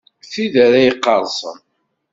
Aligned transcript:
Tid 0.31 0.53
ara 0.65 0.79
yeqqerṣen. 0.85 1.57